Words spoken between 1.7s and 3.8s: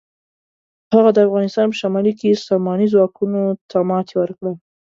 شمالي کې ساماني ځواکونو ته